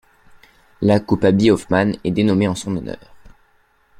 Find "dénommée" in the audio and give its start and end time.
2.09-2.47